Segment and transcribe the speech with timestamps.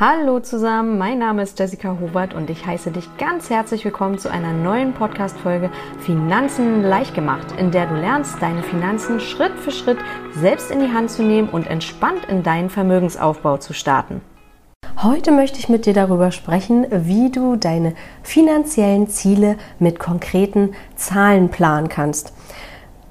[0.00, 4.30] Hallo zusammen, mein Name ist Jessica Hubert und ich heiße dich ganz herzlich willkommen zu
[4.30, 9.98] einer neuen Podcast-Folge Finanzen leicht gemacht, in der du lernst, deine Finanzen Schritt für Schritt
[10.34, 14.22] selbst in die Hand zu nehmen und entspannt in deinen Vermögensaufbau zu starten.
[15.02, 21.50] Heute möchte ich mit dir darüber sprechen, wie du deine finanziellen Ziele mit konkreten Zahlen
[21.50, 22.32] planen kannst.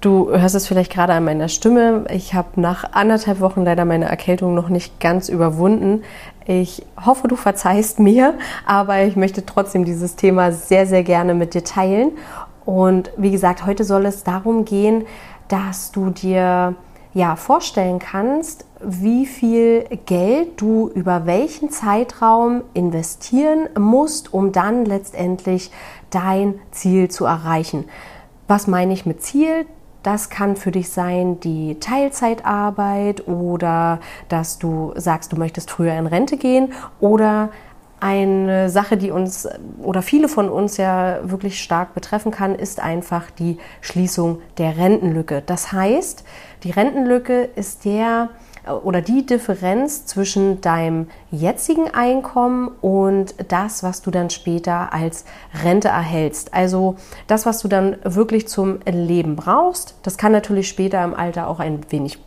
[0.01, 2.05] Du hörst es vielleicht gerade an meiner Stimme.
[2.09, 6.01] Ich habe nach anderthalb Wochen leider meine Erkältung noch nicht ganz überwunden.
[6.47, 8.33] Ich hoffe, du verzeihst mir,
[8.65, 12.13] aber ich möchte trotzdem dieses Thema sehr, sehr gerne mit dir teilen.
[12.65, 15.05] Und wie gesagt, heute soll es darum gehen,
[15.49, 16.73] dass du dir
[17.13, 25.69] ja vorstellen kannst, wie viel Geld du über welchen Zeitraum investieren musst, um dann letztendlich
[26.09, 27.85] dein Ziel zu erreichen.
[28.47, 29.67] Was meine ich mit Ziel?
[30.03, 36.07] Das kann für dich sein die Teilzeitarbeit oder dass du sagst, du möchtest früher in
[36.07, 37.49] Rente gehen oder
[37.99, 39.47] eine Sache, die uns
[39.83, 45.43] oder viele von uns ja wirklich stark betreffen kann, ist einfach die Schließung der Rentenlücke.
[45.45, 46.23] Das heißt,
[46.63, 48.29] die Rentenlücke ist der
[48.83, 55.25] oder die Differenz zwischen deinem jetzigen Einkommen und das, was du dann später als
[55.63, 56.53] Rente erhältst.
[56.53, 56.95] Also
[57.27, 59.95] das, was du dann wirklich zum Leben brauchst.
[60.03, 62.19] Das kann natürlich später im Alter auch ein wenig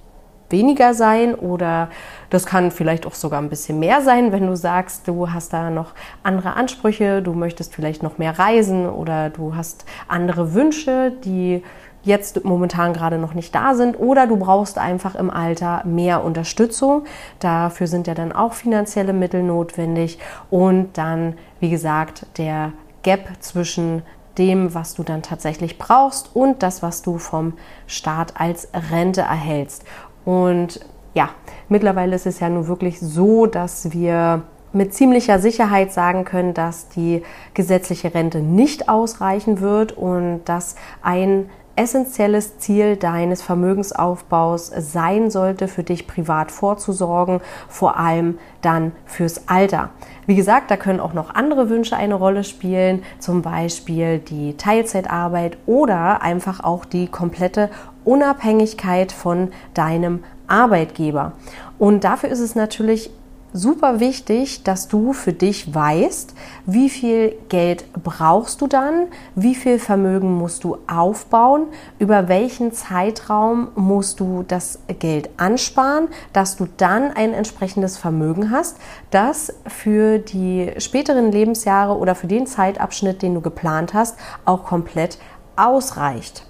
[0.51, 1.89] weniger sein oder
[2.31, 5.71] das kann vielleicht auch sogar ein bisschen mehr sein, wenn du sagst, du hast da
[5.71, 11.63] noch andere Ansprüche, du möchtest vielleicht noch mehr reisen oder du hast andere Wünsche, die
[12.05, 17.05] jetzt momentan gerade noch nicht da sind oder du brauchst einfach im Alter mehr Unterstützung.
[17.41, 20.19] Dafür sind ja dann auch finanzielle Mittel notwendig
[20.51, 24.03] und dann, wie gesagt, der Gap zwischen
[24.39, 27.55] dem, was du dann tatsächlich brauchst und das, was du vom
[27.87, 29.85] Staat als Rente erhältst.
[30.25, 30.81] Und
[31.15, 31.31] ja,
[31.69, 36.89] mittlerweile ist es ja nun wirklich so, dass wir mit ziemlicher Sicherheit sagen können, dass
[36.89, 37.23] die
[37.55, 45.83] gesetzliche Rente nicht ausreichen wird und dass ein essentielles Ziel deines Vermögensaufbaus sein sollte, für
[45.83, 49.91] dich privat vorzusorgen, vor allem dann fürs Alter.
[50.27, 55.59] Wie gesagt, da können auch noch andere Wünsche eine Rolle spielen, zum Beispiel die Teilzeitarbeit
[55.67, 57.71] oder einfach auch die komplette
[58.05, 61.33] Unabhängigkeit von deinem Arbeitgeber.
[61.79, 63.11] Und dafür ist es natürlich
[63.55, 66.35] super wichtig, dass du für dich weißt,
[66.67, 69.07] wie viel Geld brauchst du dann,
[69.37, 71.69] wie viel Vermögen musst du aufbauen,
[72.01, 78.77] über welchen Zeitraum musst du das Geld ansparen, dass du dann ein entsprechendes Vermögen hast,
[79.13, 85.19] das für die späteren Lebensjahre oder für den Zeitabschnitt, den du geplant hast, auch komplett
[85.55, 86.45] ausreicht.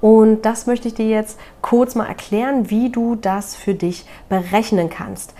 [0.00, 4.88] Und das möchte ich dir jetzt kurz mal erklären, wie du das für dich berechnen
[4.88, 5.34] kannst.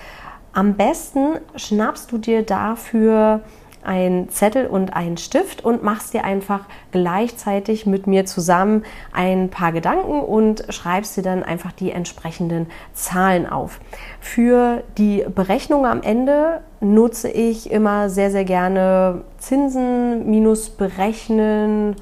[0.54, 3.40] Am besten schnappst du dir dafür
[3.82, 6.60] einen Zettel und einen Stift und machst dir einfach
[6.92, 13.48] gleichzeitig mit mir zusammen ein paar Gedanken und schreibst dir dann einfach die entsprechenden Zahlen
[13.48, 13.80] auf.
[14.20, 21.96] Für die Berechnung am Ende nutze ich immer sehr, sehr gerne Zinsen minus berechnen.de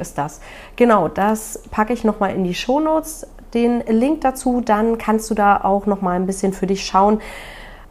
[0.00, 0.40] ist das.
[0.76, 5.60] Genau, das packe ich nochmal in die Shownotes den Link dazu, dann kannst du da
[5.62, 7.20] auch noch mal ein bisschen für dich schauen,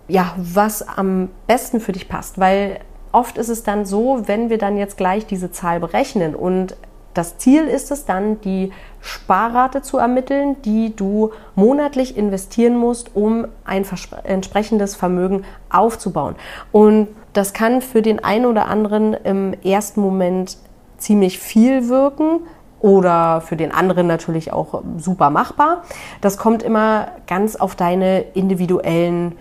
[0.07, 2.79] ja, was am besten für dich passt, weil
[3.11, 6.75] oft ist es dann so, wenn wir dann jetzt gleich diese Zahl berechnen und
[7.17, 13.47] das Ziel ist es dann, die Sparrate zu ermitteln, die du monatlich investieren musst, um
[13.65, 13.85] ein
[14.23, 16.35] entsprechendes Vermögen aufzubauen.
[16.71, 20.57] Und das kann für den einen oder anderen im ersten Moment
[20.99, 22.41] ziemlich viel wirken,
[22.79, 25.83] oder für den anderen natürlich auch super machbar.
[26.21, 29.33] Das kommt immer ganz auf deine individuellen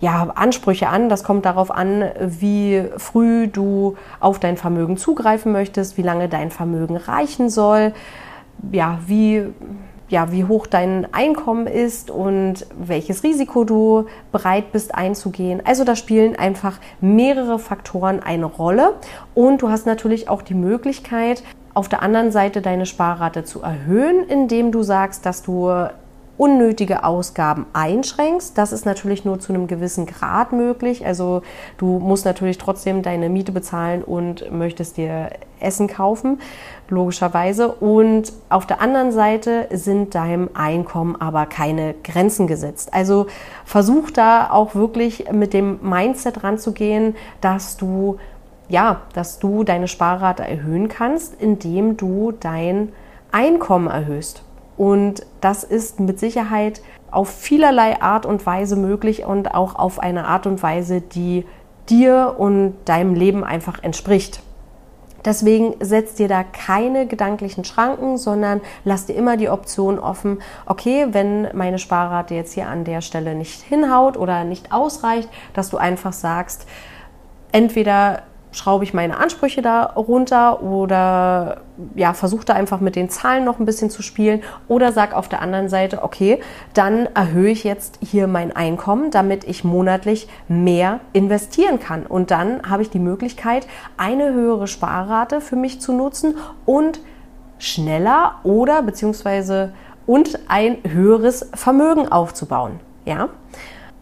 [0.00, 1.08] ja, Ansprüche an.
[1.08, 6.50] Das kommt darauf an, wie früh du auf dein Vermögen zugreifen möchtest, wie lange dein
[6.50, 7.92] Vermögen reichen soll,
[8.70, 9.46] ja, wie,
[10.08, 15.62] ja, wie hoch dein Einkommen ist und welches Risiko du bereit bist einzugehen.
[15.64, 18.94] Also da spielen einfach mehrere Faktoren eine Rolle
[19.34, 21.42] und du hast natürlich auch die Möglichkeit,
[21.78, 25.70] auf der anderen Seite deine Sparrate zu erhöhen, indem du sagst, dass du
[26.36, 28.58] unnötige Ausgaben einschränkst.
[28.58, 31.06] Das ist natürlich nur zu einem gewissen Grad möglich.
[31.06, 31.42] Also
[31.76, 35.30] du musst natürlich trotzdem deine Miete bezahlen und möchtest dir
[35.60, 36.40] Essen kaufen,
[36.88, 37.68] logischerweise.
[37.68, 42.92] Und auf der anderen Seite sind deinem Einkommen aber keine Grenzen gesetzt.
[42.92, 43.28] Also
[43.64, 48.18] versuch da auch wirklich mit dem Mindset ranzugehen, dass du
[48.68, 52.92] ja, dass du deine Sparrate erhöhen kannst, indem du dein
[53.32, 54.42] Einkommen erhöhst.
[54.76, 56.80] Und das ist mit Sicherheit
[57.10, 61.44] auf vielerlei Art und Weise möglich und auch auf eine Art und Weise, die
[61.88, 64.42] dir und deinem Leben einfach entspricht.
[65.24, 71.08] Deswegen setzt dir da keine gedanklichen Schranken, sondern lass dir immer die Option offen, okay,
[71.10, 75.76] wenn meine Sparrate jetzt hier an der Stelle nicht hinhaut oder nicht ausreicht, dass du
[75.76, 76.66] einfach sagst,
[77.50, 81.58] entweder schraube ich meine Ansprüche da runter oder
[81.94, 85.28] ja, versuche da einfach mit den Zahlen noch ein bisschen zu spielen oder sag auf
[85.28, 86.40] der anderen Seite, okay,
[86.74, 92.06] dann erhöhe ich jetzt hier mein Einkommen, damit ich monatlich mehr investieren kann.
[92.06, 93.66] Und dann habe ich die Möglichkeit,
[93.96, 97.00] eine höhere Sparrate für mich zu nutzen und
[97.58, 99.72] schneller oder beziehungsweise
[100.06, 102.80] und ein höheres Vermögen aufzubauen.
[103.04, 103.28] Ja?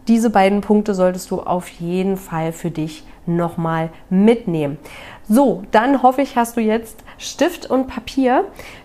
[0.08, 4.78] Diese beiden Punkte solltest du auf jeden Fall für dich nochmal mitnehmen.
[5.28, 8.44] So, dann hoffe ich, hast du jetzt Stift und Papier,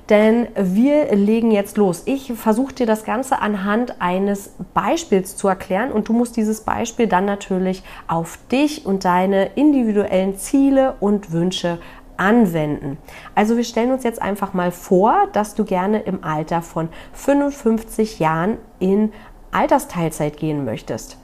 [0.10, 2.04] denn wir legen jetzt los.
[2.06, 7.08] Ich versuche dir das Ganze anhand eines Beispiels zu erklären und du musst dieses Beispiel
[7.08, 11.78] dann natürlich auf dich und deine individuellen Ziele und Wünsche
[12.18, 12.98] anwenden.
[13.36, 18.20] Also wir stellen uns jetzt einfach mal vor, dass du gerne im Alter von 55
[18.20, 19.12] Jahren in
[19.52, 21.18] Altersteilzeit gehen möchtest.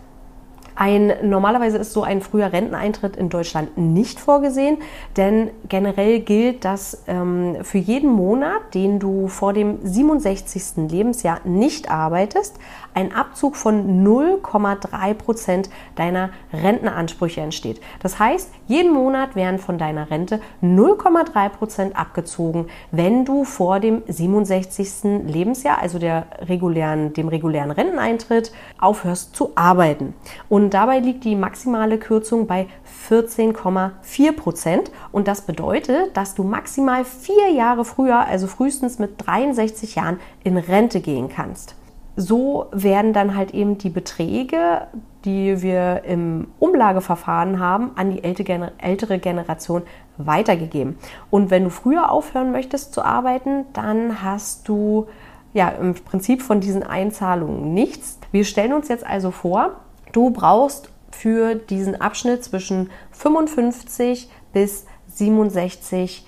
[0.80, 4.78] Ein, normalerweise ist so ein früher Renteneintritt in Deutschland nicht vorgesehen,
[5.18, 10.88] denn generell gilt, dass ähm, für jeden Monat, den du vor dem 67.
[10.90, 12.58] Lebensjahr nicht arbeitest,
[12.98, 17.80] ein Abzug von 0,3 Prozent deiner Rentenansprüche entsteht.
[18.00, 24.02] Das heißt, jeden Monat werden von deiner Rente 0,3 Prozent abgezogen, wenn du vor dem
[24.08, 25.28] 67.
[25.28, 30.16] Lebensjahr, also der regulären, dem regulären Renteneintritt, aufhörst zu arbeiten.
[30.50, 32.66] Und dabei liegt die maximale Kürzung bei
[33.12, 34.92] 14,4 Prozent.
[35.12, 40.58] Und das bedeutet, dass du maximal vier Jahre früher, also frühestens mit 63 Jahren, in
[40.58, 41.76] Rente gehen kannst.
[42.18, 44.88] So werden dann halt eben die Beträge,
[45.24, 49.84] die wir im Umlageverfahren haben, an die ältere Generation
[50.18, 50.98] weitergegeben.
[51.30, 55.08] Und wenn du früher aufhören möchtest zu arbeiten, dann hast du
[55.54, 58.20] ja im Prinzip von diesen Einzahlungen nichts.
[58.32, 59.78] Wir stellen uns jetzt also vor,
[60.12, 66.26] Du brauchst für diesen Abschnitt zwischen 55 bis 67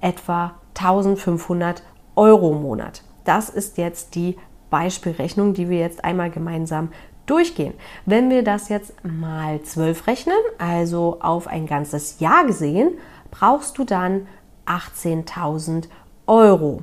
[0.00, 1.82] etwa 1500
[2.16, 3.02] Euro im Monat.
[3.24, 4.36] Das ist jetzt die
[4.72, 6.88] Beispielrechnung, die wir jetzt einmal gemeinsam
[7.26, 7.74] durchgehen.
[8.06, 12.98] Wenn wir das jetzt mal 12 rechnen, also auf ein ganzes Jahr gesehen,
[13.30, 14.26] brauchst du dann
[14.66, 15.88] 18.000
[16.26, 16.82] Euro.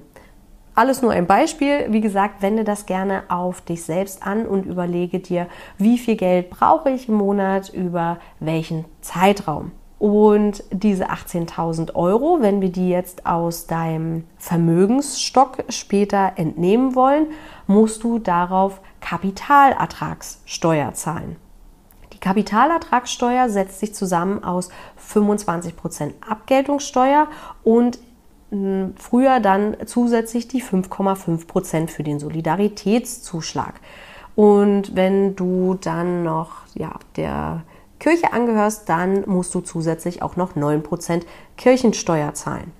[0.76, 1.88] Alles nur ein Beispiel.
[1.90, 5.48] Wie gesagt, wende das gerne auf dich selbst an und überlege dir,
[5.78, 9.72] wie viel Geld brauche ich im Monat, über welchen Zeitraum.
[10.00, 17.28] Und diese 18.000 Euro, wenn wir die jetzt aus deinem Vermögensstock später entnehmen wollen,
[17.68, 21.36] musst du darauf Kapitalertragssteuer zahlen.
[22.14, 24.70] Die Kapitalertragssteuer setzt sich zusammen aus
[25.06, 27.28] 25% Abgeltungssteuer
[27.64, 28.00] und
[28.96, 33.76] früher dann zusätzlich die 5,5 Prozent für den Solidaritätszuschlag.
[34.36, 37.64] Und wenn du dann noch ja, der
[38.00, 41.26] Kirche angehörst, dann musst du zusätzlich auch noch 9 Prozent
[41.58, 42.72] Kirchensteuer zahlen.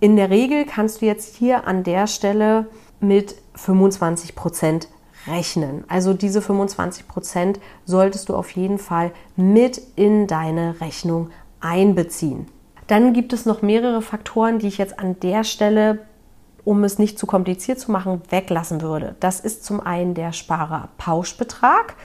[0.00, 2.66] In der Regel kannst du jetzt hier an der Stelle
[3.00, 4.88] mit 25 Prozent
[5.26, 5.84] rechnen.
[5.88, 12.46] Also diese 25 Prozent solltest du auf jeden Fall mit in deine Rechnung einbeziehen.
[12.86, 16.06] Dann gibt es noch mehrere Faktoren, die ich jetzt an der Stelle,
[16.64, 19.16] um es nicht zu kompliziert zu machen, weglassen würde.
[19.20, 21.96] Das ist zum einen der Sparerpauschbetrag.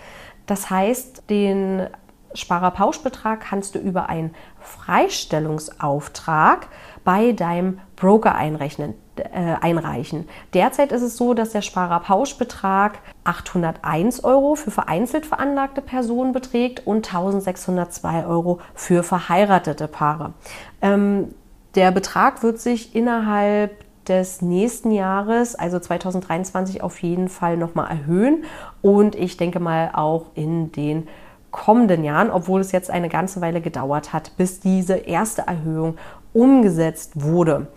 [0.45, 1.87] Das heißt, den
[2.33, 6.67] Sparerpauschbetrag kannst du über einen Freistellungsauftrag
[7.03, 10.27] bei deinem Broker einrechnen äh, einreichen.
[10.53, 17.07] Derzeit ist es so, dass der Sparerpauschbetrag 801 Euro für vereinzelt veranlagte Personen beträgt und
[17.07, 20.33] 1602 Euro für verheiratete Paare.
[20.81, 21.35] Ähm,
[21.75, 28.43] der Betrag wird sich innerhalb des nächsten Jahres, also 2023, auf jeden Fall nochmal erhöhen
[28.81, 31.07] und ich denke mal auch in den
[31.53, 35.95] kommenden Jahren, obwohl es jetzt eine ganze Weile gedauert hat, bis diese erste Erhöhung
[36.33, 37.67] umgesetzt wurde.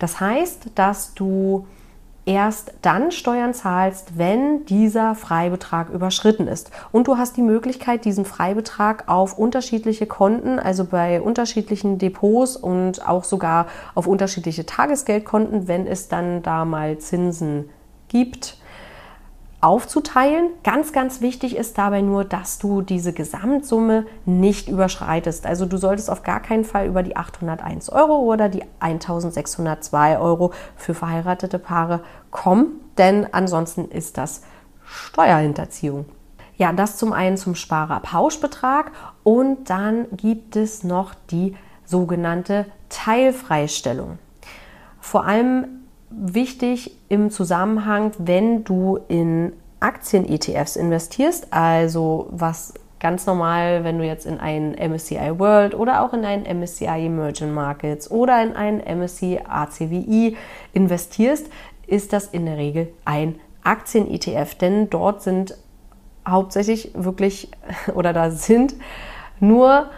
[0.00, 1.66] Das heißt, dass du
[2.24, 6.72] erst dann Steuern zahlst, wenn dieser Freibetrag überschritten ist.
[6.90, 13.06] Und du hast die Möglichkeit, diesen Freibetrag auf unterschiedliche Konten, also bei unterschiedlichen Depots und
[13.06, 17.68] auch sogar auf unterschiedliche Tagesgeldkonten, wenn es dann da mal Zinsen
[18.08, 18.58] gibt,
[19.66, 20.50] aufzuteilen.
[20.62, 25.44] Ganz, ganz wichtig ist dabei nur, dass du diese Gesamtsumme nicht überschreitest.
[25.44, 30.52] Also du solltest auf gar keinen Fall über die 801 Euro oder die 1602 Euro
[30.76, 34.42] für verheiratete Paare kommen, denn ansonsten ist das
[34.84, 36.06] Steuerhinterziehung.
[36.56, 38.92] Ja, das zum einen zum Sparerpauschbetrag
[39.24, 44.20] und dann gibt es noch die sogenannte Teilfreistellung.
[45.00, 45.75] Vor allem
[46.10, 54.26] wichtig im Zusammenhang, wenn du in Aktien-ETFs investierst, also was ganz normal, wenn du jetzt
[54.26, 59.40] in einen MSCI World oder auch in einen MSCI Emerging Markets oder in einen MSCI
[59.46, 60.36] ACWI
[60.72, 61.48] investierst,
[61.86, 65.56] ist das in der Regel ein Aktien-ETF, denn dort sind
[66.26, 67.50] hauptsächlich wirklich
[67.94, 68.74] oder da sind
[69.40, 69.90] nur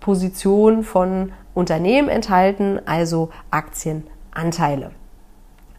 [0.00, 4.92] Positionen von Unternehmen enthalten, also Aktienanteile.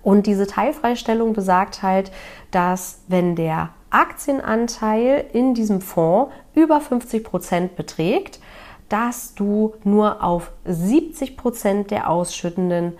[0.03, 2.11] Und diese Teilfreistellung besagt halt,
[2.51, 8.39] dass wenn der Aktienanteil in diesem Fonds über 50 Prozent beträgt,
[8.89, 12.93] dass du nur auf 70 Prozent der ausschüttenden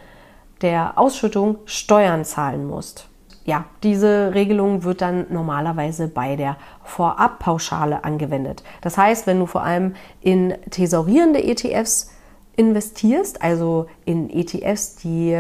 [0.61, 3.09] der Ausschüttung Steuern zahlen musst
[3.43, 8.63] ja, diese Regelung wird dann normalerweise bei der Vorabpauschale angewendet.
[8.81, 12.11] Das heißt, wenn du vor allem in thesaurierende ETFs
[12.55, 15.33] investierst, also in ETFs, die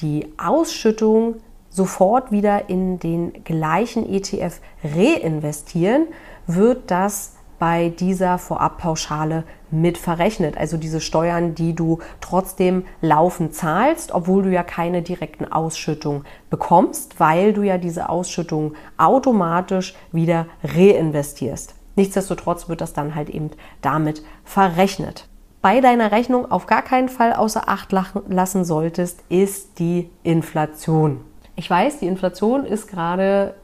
[0.00, 1.36] die Ausschüttung
[1.70, 6.06] sofort wieder in den gleichen ETF reinvestieren,
[6.46, 10.56] wird das bei dieser Vorabpauschale mit verrechnet.
[10.56, 17.18] Also diese Steuern, die du trotzdem laufend zahlst, obwohl du ja keine direkten Ausschüttungen bekommst,
[17.18, 21.74] weil du ja diese Ausschüttung automatisch wieder reinvestierst.
[21.96, 23.50] Nichtsdestotrotz wird das dann halt eben
[23.80, 25.28] damit verrechnet.
[25.66, 31.22] Bei deiner Rechnung auf gar keinen Fall außer Acht lassen solltest, ist die Inflation.
[31.56, 33.54] Ich weiß, die Inflation ist gerade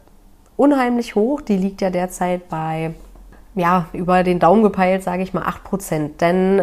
[0.56, 1.42] unheimlich hoch.
[1.42, 2.94] Die liegt ja derzeit bei
[3.54, 6.20] ja, über den Daumen gepeilt, sage ich mal 8 Prozent.
[6.20, 6.62] Denn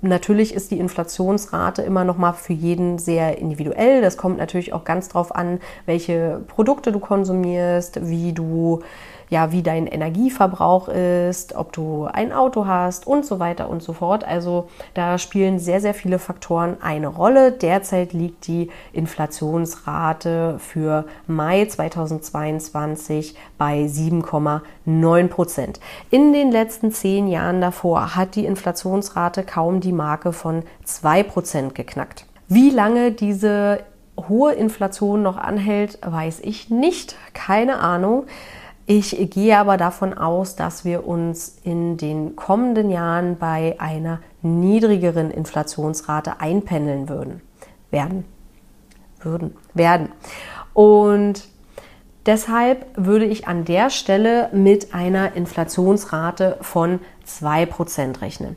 [0.00, 4.00] natürlich ist die Inflationsrate immer noch mal für jeden sehr individuell.
[4.00, 8.80] Das kommt natürlich auch ganz drauf an, welche Produkte du konsumierst, wie du
[9.30, 13.92] ja, wie dein Energieverbrauch ist, ob du ein Auto hast und so weiter und so
[13.92, 14.24] fort.
[14.24, 17.52] Also da spielen sehr, sehr viele Faktoren eine Rolle.
[17.52, 25.80] Derzeit liegt die Inflationsrate für Mai 2022 bei 7,9 Prozent.
[26.10, 31.74] In den letzten zehn Jahren davor hat die Inflationsrate kaum die Marke von 2 Prozent
[31.76, 32.26] geknackt.
[32.48, 33.84] Wie lange diese
[34.28, 37.14] hohe Inflation noch anhält, weiß ich nicht.
[37.32, 38.24] Keine Ahnung.
[38.92, 45.30] Ich gehe aber davon aus, dass wir uns in den kommenden Jahren bei einer niedrigeren
[45.30, 47.40] Inflationsrate einpendeln würden.
[47.92, 48.24] Werden.
[49.20, 49.56] Würden.
[49.74, 50.08] Werden.
[50.74, 51.46] Und
[52.26, 58.56] deshalb würde ich an der Stelle mit einer Inflationsrate von 2% rechnen.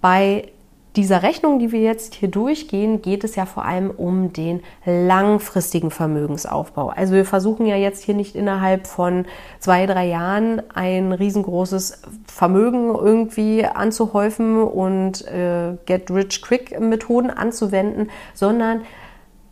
[0.00, 0.48] Bei
[0.96, 5.90] dieser Rechnung, die wir jetzt hier durchgehen, geht es ja vor allem um den langfristigen
[5.90, 6.88] Vermögensaufbau.
[6.88, 9.26] Also wir versuchen ja jetzt hier nicht innerhalb von
[9.60, 18.82] zwei, drei Jahren ein riesengroßes Vermögen irgendwie anzuhäufen und äh, Get-Rich-Quick-Methoden anzuwenden, sondern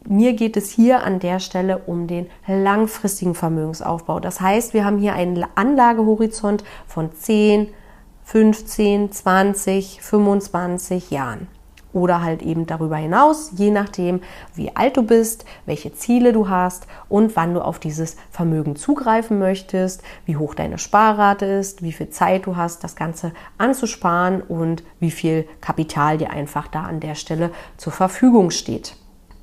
[0.08, 4.20] mir geht es hier an der Stelle um den langfristigen Vermögensaufbau.
[4.20, 7.68] Das heißt, wir haben hier einen Anlagehorizont von 10,
[8.26, 11.46] 15, 20, 25 Jahren.
[11.92, 14.20] Oder halt eben darüber hinaus, je nachdem,
[14.56, 19.38] wie alt du bist, welche Ziele du hast und wann du auf dieses Vermögen zugreifen
[19.38, 24.82] möchtest, wie hoch deine Sparrate ist, wie viel Zeit du hast, das Ganze anzusparen und
[24.98, 28.96] wie viel Kapital dir einfach da an der Stelle zur Verfügung steht.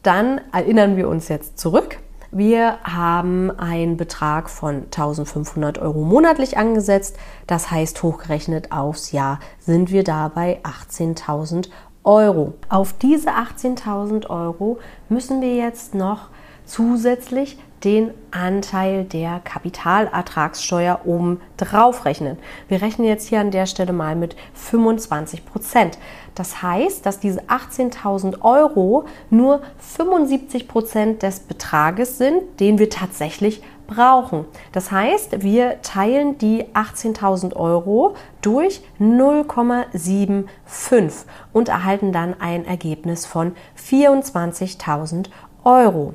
[0.04, 2.00] Dann erinnern wir uns jetzt zurück
[2.36, 7.18] wir haben einen Betrag von 1500 Euro monatlich angesetzt.
[7.46, 11.70] Das heißt, hochgerechnet aufs Jahr sind wir dabei 18.000
[12.04, 12.54] Euro.
[12.70, 16.30] Auf diese 18.000 Euro müssen wir jetzt noch
[16.66, 22.38] zusätzlich den Anteil der Kapitalertragssteuer oben drauf rechnen.
[22.70, 25.98] Wir rechnen jetzt hier an der Stelle mal mit 25 Prozent.
[26.36, 33.62] Das heißt, dass diese 18.000 Euro nur 75 Prozent des Betrages sind, den wir tatsächlich
[33.88, 34.46] brauchen.
[34.72, 43.56] Das heißt, wir teilen die 18.000 Euro durch 0,75 und erhalten dann ein Ergebnis von
[43.78, 45.30] 24.000
[45.64, 46.14] Euro.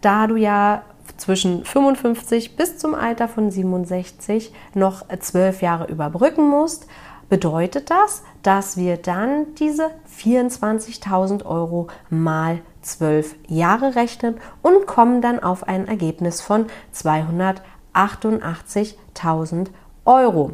[0.00, 0.82] Da du ja
[1.16, 6.86] zwischen 55 bis zum Alter von 67 noch zwölf Jahre überbrücken musst,
[7.28, 9.90] bedeutet das, dass wir dann diese
[10.20, 19.66] 24.000 Euro mal zwölf Jahre rechnen und kommen dann auf ein Ergebnis von 288.000
[20.04, 20.52] Euro.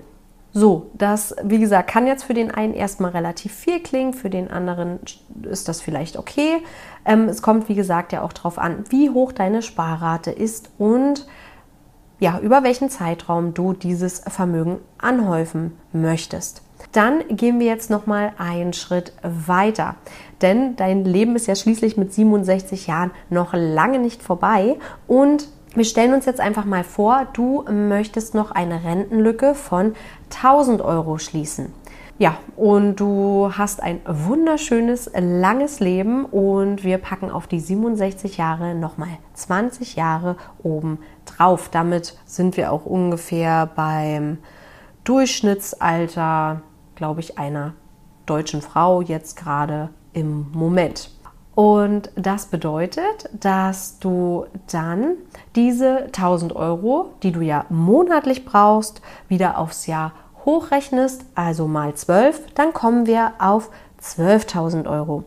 [0.54, 4.50] So, das, wie gesagt, kann jetzt für den einen erstmal relativ viel klingen, für den
[4.50, 5.00] anderen
[5.44, 6.58] ist das vielleicht okay.
[7.06, 11.26] Ähm, es kommt, wie gesagt, ja auch darauf an, wie hoch deine Sparrate ist und
[12.22, 16.62] ja, über welchen Zeitraum du dieses Vermögen anhäufen möchtest.
[16.92, 19.96] Dann gehen wir jetzt noch mal einen Schritt weiter,
[20.40, 24.76] denn dein Leben ist ja schließlich mit 67 Jahren noch lange nicht vorbei
[25.08, 29.94] und wir stellen uns jetzt einfach mal vor, du möchtest noch eine Rentenlücke von
[30.30, 31.72] 1000 Euro schließen.
[32.18, 38.76] Ja, und du hast ein wunderschönes, langes Leben und wir packen auf die 67 Jahre
[38.76, 40.98] nochmal 20 Jahre oben
[41.42, 41.68] drauf.
[41.70, 44.38] Damit sind wir auch ungefähr beim
[45.04, 46.62] Durchschnittsalter,
[46.94, 47.74] glaube ich, einer
[48.26, 51.10] deutschen Frau jetzt gerade im Moment.
[51.54, 55.16] Und das bedeutet, dass du dann
[55.54, 60.12] diese 1000 Euro, die du ja monatlich brauchst, wieder aufs Jahr
[60.44, 63.70] hochrechnest, also mal 12, dann kommen wir auf
[64.00, 65.24] 12.000 Euro.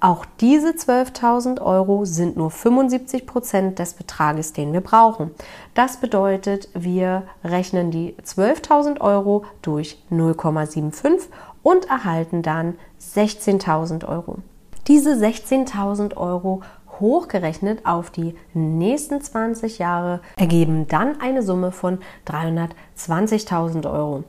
[0.00, 5.32] Auch diese 12.000 Euro sind nur 75 Prozent des Betrages, den wir brauchen.
[5.74, 11.22] Das bedeutet, wir rechnen die 12.000 Euro durch 0,75
[11.64, 14.36] und erhalten dann 16.000 Euro.
[14.86, 16.62] Diese 16.000 Euro
[17.00, 24.24] hochgerechnet auf die nächsten 20 Jahre ergeben dann eine Summe von 320.000 Euro.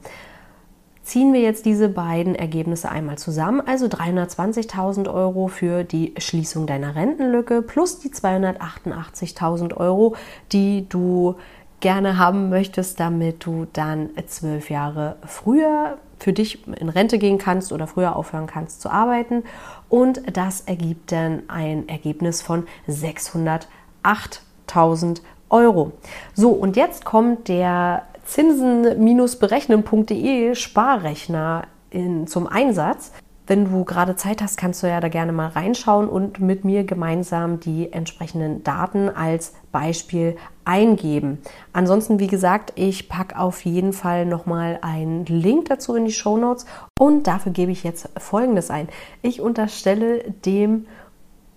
[1.10, 6.94] Ziehen wir jetzt diese beiden Ergebnisse einmal zusammen, also 320.000 Euro für die Schließung deiner
[6.94, 10.16] Rentenlücke plus die 288.000 Euro,
[10.52, 11.34] die du
[11.80, 17.74] gerne haben möchtest, damit du dann zwölf Jahre früher für dich in Rente gehen kannst
[17.74, 19.42] oder früher aufhören kannst zu arbeiten.
[19.90, 25.92] Und das ergibt dann ein Ergebnis von 608.000 Euro.
[26.36, 33.12] So, und jetzt kommt der zinsen-berechnen.de Sparrechner in, zum Einsatz.
[33.48, 36.84] Wenn du gerade Zeit hast, kannst du ja da gerne mal reinschauen und mit mir
[36.84, 41.40] gemeinsam die entsprechenden Daten als Beispiel eingeben.
[41.74, 46.38] Ansonsten, wie gesagt, ich packe auf jeden Fall nochmal einen Link dazu in die Show
[46.38, 46.68] Notes
[47.00, 48.88] und dafür gebe ich jetzt Folgendes ein.
[49.24, 50.86] Ich unterstelle dem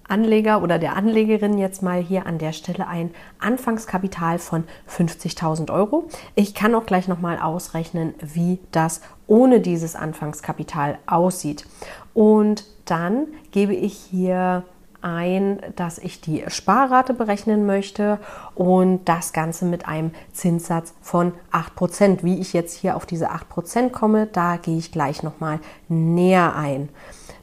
[0.08, 6.08] Anleger oder der Anlegerin jetzt mal hier an der Stelle ein Anfangskapital von 50.000 Euro.
[6.34, 11.66] Ich kann auch gleich nochmal ausrechnen, wie das ohne dieses Anfangskapital aussieht.
[12.14, 14.64] Und dann gebe ich hier
[15.02, 18.18] ein, dass ich die Sparrate berechnen möchte
[18.54, 22.22] und das Ganze mit einem Zinssatz von 8%.
[22.22, 26.88] Wie ich jetzt hier auf diese 8% komme, da gehe ich gleich nochmal näher ein.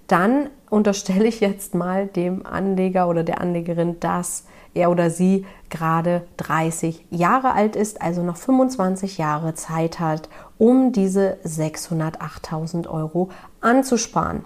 [0.07, 6.23] Dann unterstelle ich jetzt mal dem Anleger oder der Anlegerin, dass er oder sie gerade
[6.37, 13.29] 30 Jahre alt ist, also noch 25 Jahre Zeit hat, um diese 608.000 Euro
[13.61, 14.45] anzusparen.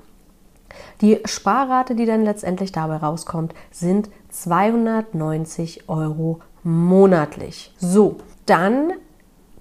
[1.01, 7.73] Die Sparrate, die dann letztendlich dabei rauskommt, sind 290 Euro monatlich.
[7.77, 8.93] So, dann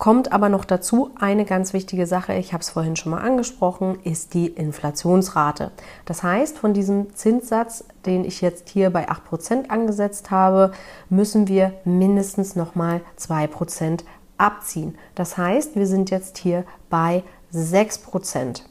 [0.03, 4.01] Kommt aber noch dazu eine ganz wichtige Sache, ich habe es vorhin schon mal angesprochen,
[4.03, 5.71] ist die Inflationsrate.
[6.07, 10.73] Das heißt, von diesem Zinssatz, den ich jetzt hier bei 8% angesetzt habe,
[11.09, 14.01] müssen wir mindestens nochmal 2%
[14.39, 14.99] abziehen.
[15.15, 17.23] Das heißt, wir sind jetzt hier bei
[17.55, 18.63] 6%.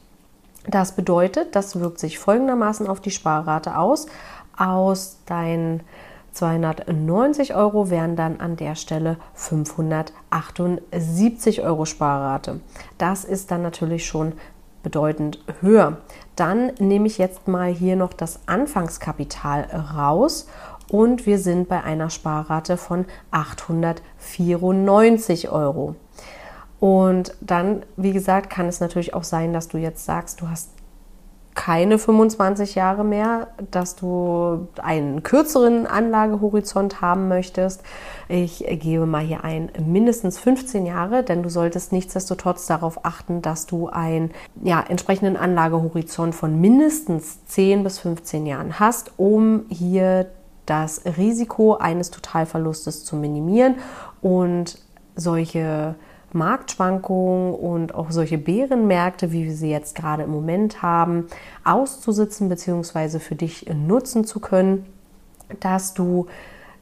[0.68, 4.08] Das bedeutet, das wirkt sich folgendermaßen auf die Sparrate aus.
[4.58, 5.82] Aus deinen
[6.34, 12.62] 290 Euro wären dann an der Stelle 578 Euro Sparrate.
[12.98, 14.34] Das ist dann natürlich schon
[14.84, 15.98] bedeutend höher.
[16.36, 19.62] Dann nehme ich jetzt mal hier noch das Anfangskapital
[19.96, 20.48] raus
[20.90, 25.96] und wir sind bei einer Sparrate von 894 Euro.
[26.80, 30.72] Und dann, wie gesagt, kann es natürlich auch sein, dass du jetzt sagst, du hast
[31.56, 37.84] keine 25 Jahre mehr, dass du einen kürzeren Anlagehorizont haben möchtest.
[38.30, 43.66] Ich gebe mal hier ein mindestens 15 Jahre, denn du solltest nichtsdestotrotz darauf achten, dass
[43.66, 44.32] du einen
[44.64, 50.28] ja, entsprechenden Anlagehorizont von mindestens 10 bis 15 Jahren hast, um hier
[50.66, 53.76] das Risiko eines Totalverlustes zu minimieren
[54.22, 54.78] und
[55.16, 55.96] solche
[56.34, 61.28] Marktschwankungen und auch solche Bärenmärkte, wie wir sie jetzt gerade im Moment haben,
[61.64, 63.20] auszusitzen bzw.
[63.20, 64.86] für dich nutzen zu können,
[65.60, 66.28] dass du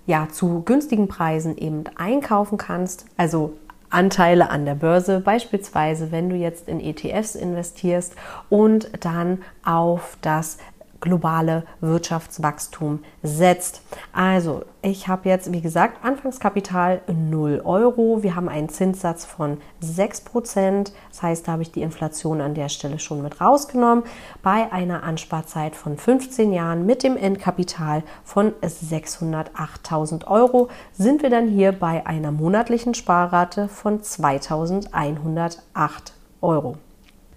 [0.06, 3.54] ja zu günstigen Preisen eben einkaufen kannst, also
[3.90, 8.16] Anteile an der Börse, beispielsweise wenn du jetzt in ETFs investierst
[8.50, 10.58] und dann auf das
[11.02, 13.82] globale Wirtschaftswachstum setzt.
[14.14, 18.24] Also, ich habe jetzt, wie gesagt, Anfangskapital 0 Euro.
[18.24, 20.94] Wir haben einen Zinssatz von 6 Prozent.
[21.10, 24.04] Das heißt, da habe ich die Inflation an der Stelle schon mit rausgenommen.
[24.42, 31.50] Bei einer Ansparzeit von 15 Jahren mit dem Endkapital von 608.000 Euro sind wir dann
[31.50, 36.78] hier bei einer monatlichen Sparrate von 2108 Euro.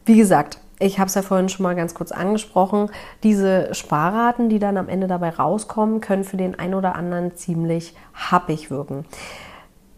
[0.05, 2.91] Wie gesagt, ich habe es ja vorhin schon mal ganz kurz angesprochen.
[3.23, 7.95] Diese Sparraten, die dann am Ende dabei rauskommen, können für den einen oder anderen ziemlich
[8.15, 9.05] happig wirken.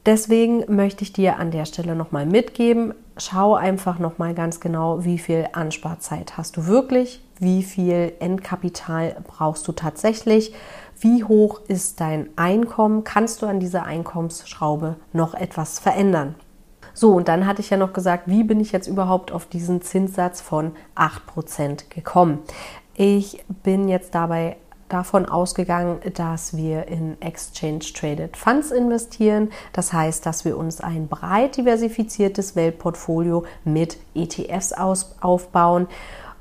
[0.07, 5.19] Deswegen möchte ich dir an der Stelle nochmal mitgeben, schau einfach nochmal ganz genau, wie
[5.19, 10.55] viel Ansparzeit hast du wirklich, wie viel Endkapital brauchst du tatsächlich,
[11.01, 16.35] wie hoch ist dein Einkommen, kannst du an dieser Einkommensschraube noch etwas verändern.
[16.95, 19.83] So, und dann hatte ich ja noch gesagt, wie bin ich jetzt überhaupt auf diesen
[19.83, 22.39] Zinssatz von 8% gekommen?
[22.95, 24.57] Ich bin jetzt dabei
[24.89, 29.51] davon ausgegangen, dass wir in Exchange Traded Funds investieren.
[29.73, 35.89] Das heißt, dass wir uns ein breit diversifiziertes Weltportfolio mit ETFs aufbauen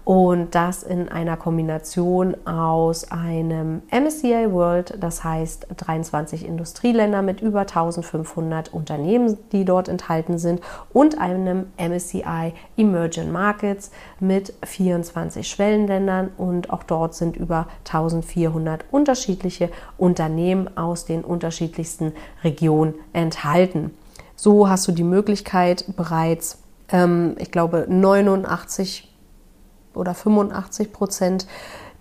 [0.06, 7.62] und das in einer Kombination aus einem MSCI World, das heißt 23 Industrieländer mit über
[7.62, 10.62] 1500 Unternehmen, die dort enthalten sind,
[10.92, 19.70] und einem MSCI Emerging Markets mit 24 Schwellenländern und auch dort sind über 1400 unterschiedliche
[19.98, 22.12] Unternehmen aus den unterschiedlichsten
[22.44, 23.92] Regionen enthalten.
[24.36, 26.58] So hast du die Möglichkeit bereits,
[26.90, 29.13] ähm, ich glaube, 89
[29.96, 31.48] oder 85 Prozent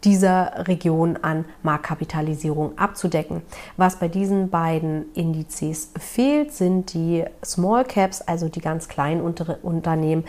[0.04, 3.42] dieser Region an Marktkapitalisierung abzudecken.
[3.76, 10.24] Was bei diesen beiden Indizes fehlt, sind die Small Caps, also die ganz kleinen Unternehmen.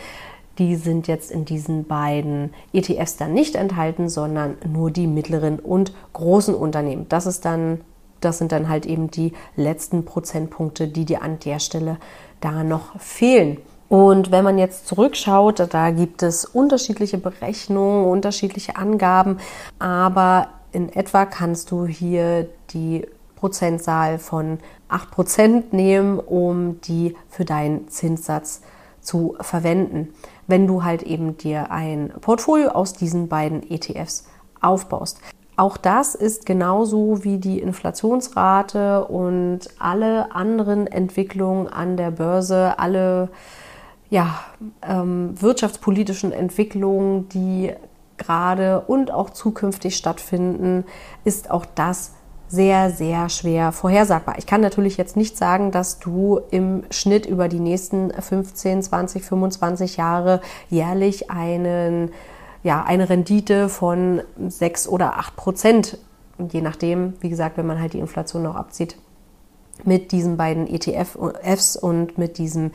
[0.58, 5.92] Die sind jetzt in diesen beiden ETFs dann nicht enthalten, sondern nur die mittleren und
[6.12, 7.06] großen Unternehmen.
[7.08, 7.80] Das ist dann,
[8.20, 11.98] das sind dann halt eben die letzten Prozentpunkte, die dir an der Stelle
[12.40, 13.58] da noch fehlen.
[13.88, 19.38] Und wenn man jetzt zurückschaut, da gibt es unterschiedliche Berechnungen, unterschiedliche Angaben,
[19.78, 27.88] aber in etwa kannst du hier die Prozentzahl von 8% nehmen, um die für deinen
[27.88, 28.62] Zinssatz
[29.00, 30.14] zu verwenden,
[30.46, 34.26] wenn du halt eben dir ein Portfolio aus diesen beiden ETFs
[34.60, 35.20] aufbaust.
[35.56, 43.28] Auch das ist genauso wie die Inflationsrate und alle anderen Entwicklungen an der Börse, alle
[44.10, 44.40] ja,
[44.82, 47.72] ähm, wirtschaftspolitischen Entwicklungen, die
[48.16, 50.84] gerade und auch zukünftig stattfinden,
[51.24, 52.12] ist auch das
[52.48, 54.36] sehr, sehr schwer vorhersagbar.
[54.38, 59.24] Ich kann natürlich jetzt nicht sagen, dass du im Schnitt über die nächsten 15, 20,
[59.24, 62.12] 25 Jahre jährlich einen,
[62.62, 65.98] ja, eine Rendite von 6 oder 8 Prozent,
[66.52, 68.96] je nachdem, wie gesagt, wenn man halt die Inflation noch abzieht,
[69.84, 72.70] mit diesen beiden ETFs und mit diesem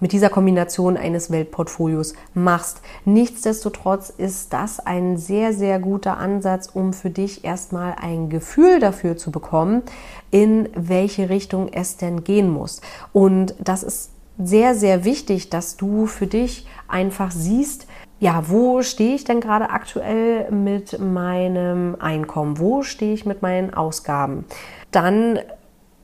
[0.00, 2.80] mit dieser Kombination eines Weltportfolios machst.
[3.04, 9.16] Nichtsdestotrotz ist das ein sehr, sehr guter Ansatz, um für dich erstmal ein Gefühl dafür
[9.16, 9.82] zu bekommen,
[10.30, 12.80] in welche Richtung es denn gehen muss.
[13.12, 17.86] Und das ist sehr, sehr wichtig, dass du für dich einfach siehst,
[18.20, 22.58] ja, wo stehe ich denn gerade aktuell mit meinem Einkommen?
[22.58, 24.44] Wo stehe ich mit meinen Ausgaben?
[24.90, 25.38] Dann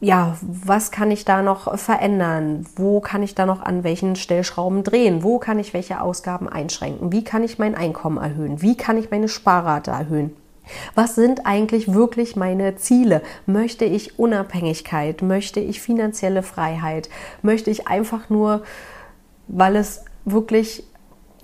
[0.01, 2.67] ja, was kann ich da noch verändern?
[2.77, 5.23] Wo kann ich da noch an welchen Stellschrauben drehen?
[5.23, 7.13] Wo kann ich welche Ausgaben einschränken?
[7.13, 8.61] Wie kann ich mein Einkommen erhöhen?
[8.61, 10.37] Wie kann ich meine Sparrate erhöhen?
[10.95, 13.23] Was sind eigentlich wirklich meine Ziele?
[13.47, 15.23] Möchte ich Unabhängigkeit?
[15.23, 17.09] Möchte ich finanzielle Freiheit?
[17.43, 18.63] Möchte ich einfach nur,
[19.47, 20.85] weil es wirklich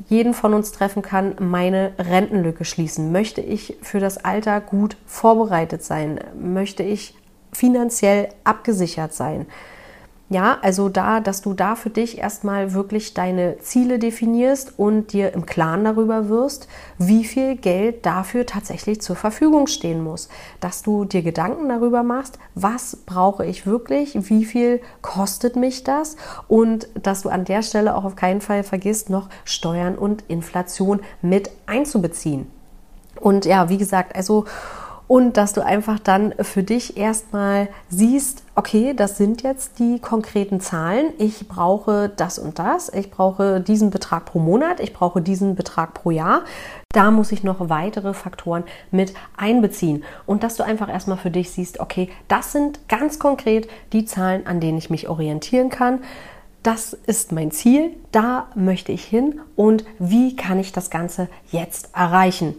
[0.09, 3.13] jeden von uns treffen kann, meine Rentenlücke schließen?
[3.13, 6.21] Möchte ich für das Alter gut vorbereitet sein?
[6.39, 7.15] Möchte ich
[7.53, 9.47] finanziell abgesichert sein.
[10.33, 15.35] Ja, also da, dass du da für dich erstmal wirklich deine Ziele definierst und dir
[15.35, 20.29] im Klaren darüber wirst, wie viel Geld dafür tatsächlich zur Verfügung stehen muss.
[20.61, 26.15] Dass du dir Gedanken darüber machst, was brauche ich wirklich, wie viel kostet mich das
[26.47, 31.01] und dass du an der Stelle auch auf keinen Fall vergisst, noch Steuern und Inflation
[31.23, 32.47] mit einzubeziehen.
[33.19, 34.45] Und ja, wie gesagt, also
[35.11, 40.61] und dass du einfach dann für dich erstmal siehst, okay, das sind jetzt die konkreten
[40.61, 41.07] Zahlen.
[41.19, 42.93] Ich brauche das und das.
[42.95, 44.79] Ich brauche diesen Betrag pro Monat.
[44.79, 46.43] Ich brauche diesen Betrag pro Jahr.
[46.93, 50.05] Da muss ich noch weitere Faktoren mit einbeziehen.
[50.27, 54.47] Und dass du einfach erstmal für dich siehst, okay, das sind ganz konkret die Zahlen,
[54.47, 56.05] an denen ich mich orientieren kann.
[56.63, 57.97] Das ist mein Ziel.
[58.13, 59.41] Da möchte ich hin.
[59.57, 62.55] Und wie kann ich das Ganze jetzt erreichen?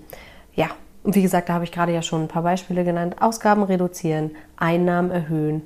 [1.04, 3.16] Und wie gesagt, da habe ich gerade ja schon ein paar Beispiele genannt.
[3.20, 5.66] Ausgaben reduzieren, Einnahmen erhöhen,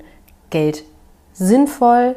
[0.50, 0.84] Geld
[1.32, 2.16] sinnvoll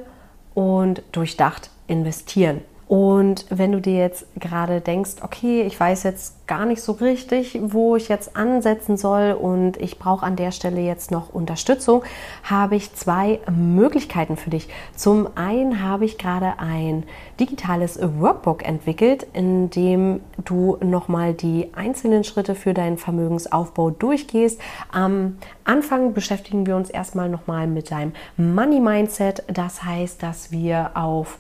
[0.53, 2.62] und durchdacht investieren.
[2.89, 7.60] Und wenn du dir jetzt gerade denkst, okay, ich weiß jetzt gar nicht so richtig,
[7.62, 12.04] wo ich jetzt ansetzen soll und ich brauche an der Stelle jetzt noch Unterstützung,
[12.41, 14.69] habe ich zwei Möglichkeiten für dich.
[14.95, 17.04] Zum einen habe ich gerade ein
[17.39, 24.60] digitales Workbook entwickelt, in dem du nochmal die einzelnen Schritte für deinen Vermögensaufbau durchgehst.
[24.91, 29.43] Am Anfang beschäftigen wir uns erstmal nochmal mit deinem Money Mindset.
[29.45, 31.38] Das heißt, dass wir auf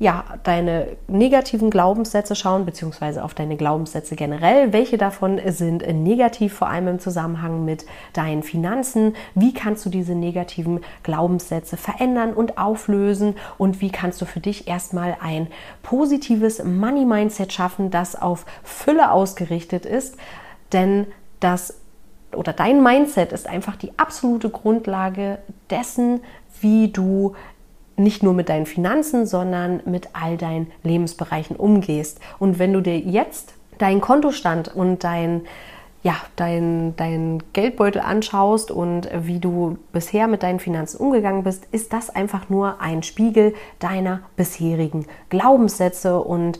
[0.00, 4.72] ja, deine negativen Glaubenssätze schauen, beziehungsweise auf deine Glaubenssätze generell.
[4.72, 7.84] Welche davon sind negativ, vor allem im Zusammenhang mit
[8.14, 9.14] deinen Finanzen?
[9.34, 13.34] Wie kannst du diese negativen Glaubenssätze verändern und auflösen?
[13.58, 15.48] Und wie kannst du für dich erstmal ein
[15.82, 20.16] positives Money-Mindset schaffen, das auf Fülle ausgerichtet ist?
[20.72, 21.08] Denn
[21.40, 21.74] das
[22.34, 26.20] oder dein Mindset ist einfach die absolute Grundlage dessen,
[26.60, 27.34] wie du
[28.02, 32.20] nicht nur mit deinen Finanzen, sondern mit all deinen Lebensbereichen umgehst.
[32.38, 35.42] Und wenn du dir jetzt deinen Kontostand und dein
[36.02, 41.92] ja, dein, dein Geldbeutel anschaust und wie du bisher mit deinen Finanzen umgegangen bist, ist
[41.92, 46.58] das einfach nur ein Spiegel deiner bisherigen Glaubenssätze und,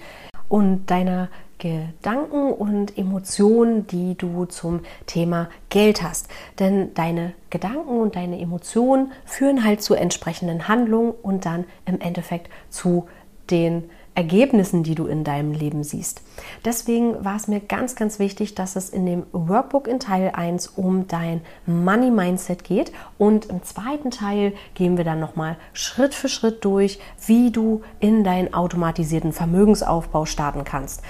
[0.51, 1.29] und deiner
[1.61, 6.29] Gedanken und Emotionen, die du zum Thema Geld hast.
[6.59, 12.51] Denn deine Gedanken und deine Emotionen führen halt zu entsprechenden Handlungen und dann im Endeffekt
[12.71, 13.07] zu
[13.51, 16.23] den Ergebnissen, die du in deinem Leben siehst.
[16.65, 20.67] Deswegen war es mir ganz, ganz wichtig, dass es in dem Workbook in Teil 1
[20.69, 26.29] um dein Money Mindset geht und im zweiten Teil gehen wir dann nochmal Schritt für
[26.29, 31.03] Schritt durch, wie du in deinen automatisierten Vermögensaufbau starten kannst.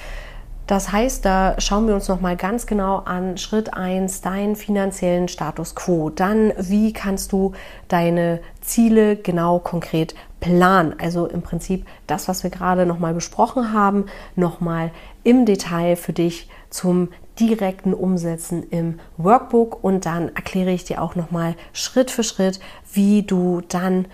[0.70, 5.74] Das heißt, da schauen wir uns nochmal ganz genau an Schritt 1, deinen finanziellen Status
[5.74, 6.10] quo.
[6.10, 7.54] Dann, wie kannst du
[7.88, 10.94] deine Ziele genau konkret planen?
[11.00, 14.06] Also im Prinzip das, was wir gerade nochmal besprochen haben,
[14.36, 14.92] nochmal
[15.24, 17.08] im Detail für dich zum
[17.40, 22.60] direkten Umsetzen im Workbook und dann erkläre ich dir auch nochmal Schritt für Schritt,
[22.92, 24.06] wie du dann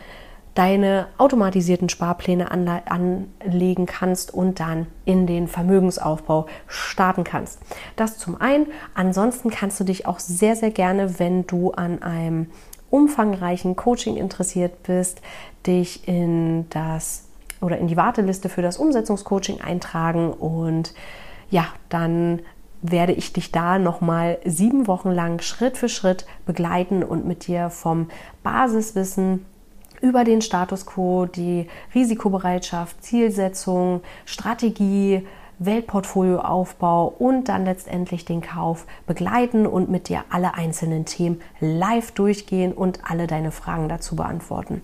[0.56, 7.60] deine automatisierten Sparpläne anlegen kannst und dann in den Vermögensaufbau starten kannst.
[7.94, 8.66] Das zum einen.
[8.94, 12.46] Ansonsten kannst du dich auch sehr, sehr gerne, wenn du an einem
[12.88, 15.20] umfangreichen Coaching interessiert bist,
[15.66, 17.28] dich in das
[17.60, 20.94] oder in die Warteliste für das Umsetzungscoaching eintragen und
[21.50, 22.40] ja, dann
[22.80, 27.68] werde ich dich da nochmal sieben Wochen lang Schritt für Schritt begleiten und mit dir
[27.68, 28.08] vom
[28.42, 29.44] Basiswissen
[30.00, 35.26] über den Status quo, die Risikobereitschaft, Zielsetzung, Strategie,
[35.58, 42.72] Weltportfolioaufbau und dann letztendlich den Kauf begleiten und mit dir alle einzelnen Themen live durchgehen
[42.72, 44.82] und alle deine Fragen dazu beantworten.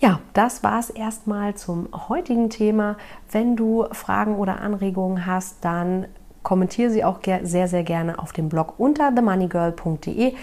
[0.00, 2.96] Ja, das war es erstmal zum heutigen Thema.
[3.30, 6.06] Wenn du Fragen oder Anregungen hast, dann
[6.42, 10.34] kommentiere sie auch sehr, sehr gerne auf dem Blog unter themoneygirl.de.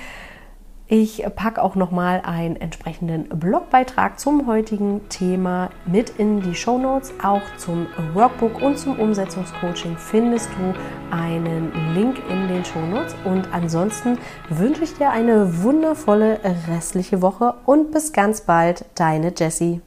[0.90, 7.14] Ich packe auch nochmal einen entsprechenden Blogbeitrag zum heutigen Thema mit in die Show Notes.
[7.22, 10.74] Auch zum Workbook und zum Umsetzungscoaching findest du
[11.14, 13.18] einen Link in den Show Notes.
[13.26, 19.82] Und ansonsten wünsche ich dir eine wundervolle restliche Woche und bis ganz bald, deine Jessie.